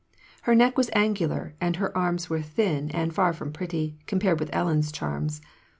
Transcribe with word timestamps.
Her 0.41 0.55
neck 0.55 0.77
was 0.79 0.89
angular, 0.95 1.53
and 1.61 1.75
her 1.75 1.95
arms 1.95 2.27
were 2.27 2.41
thin 2.41 2.89
and 2.89 3.13
far 3.13 3.33
from 3.33 3.53
pretty, 3.53 3.99
compared 4.07 4.39
with 4.39 4.49
Ellen's 4.51 4.91
charms. 4.91 5.41